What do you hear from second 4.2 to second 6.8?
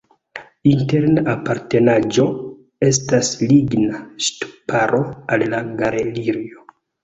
ŝtuparo al la galerio.